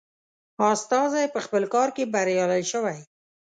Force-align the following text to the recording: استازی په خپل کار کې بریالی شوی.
استازی 0.73 1.25
په 1.33 1.39
خپل 1.45 1.63
کار 1.73 1.89
کې 1.95 2.11
بریالی 2.13 2.63
شوی. 2.71 2.99